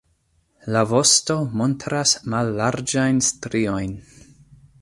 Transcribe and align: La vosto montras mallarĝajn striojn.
La 0.75 0.81
vosto 0.91 1.35
montras 1.61 2.15
mallarĝajn 2.35 3.23
striojn. 3.31 3.97